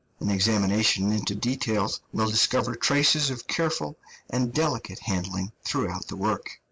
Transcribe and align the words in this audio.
An 0.19 0.31
examination 0.31 1.11
into 1.11 1.35
details 1.35 2.01
will 2.11 2.27
discover 2.27 2.73
traces 2.73 3.29
of 3.29 3.45
careful 3.45 3.99
and 4.31 4.51
delicate 4.51 4.97
handling 5.01 5.51
throughout 5.63 6.07
the 6.07 6.15
work. 6.17 6.57